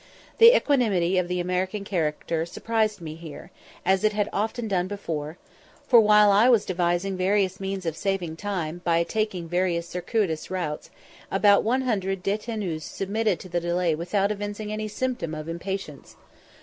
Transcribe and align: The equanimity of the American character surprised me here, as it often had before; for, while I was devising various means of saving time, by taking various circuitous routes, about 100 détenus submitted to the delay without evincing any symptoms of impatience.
The 0.39 0.57
equanimity 0.57 1.19
of 1.19 1.27
the 1.27 1.39
American 1.39 1.83
character 1.83 2.43
surprised 2.47 3.01
me 3.01 3.13
here, 3.13 3.51
as 3.85 4.03
it 4.03 4.15
often 4.33 4.67
had 4.67 4.87
before; 4.87 5.37
for, 5.87 5.99
while 6.01 6.31
I 6.31 6.49
was 6.49 6.65
devising 6.65 7.15
various 7.15 7.59
means 7.59 7.85
of 7.85 7.95
saving 7.95 8.37
time, 8.37 8.81
by 8.83 9.03
taking 9.03 9.47
various 9.47 9.87
circuitous 9.87 10.49
routes, 10.49 10.89
about 11.29 11.61
100 11.63 12.23
détenus 12.23 12.81
submitted 12.81 13.39
to 13.41 13.49
the 13.49 13.59
delay 13.59 13.93
without 13.93 14.31
evincing 14.31 14.73
any 14.73 14.87
symptoms 14.87 15.35
of 15.37 15.47
impatience. 15.47 16.15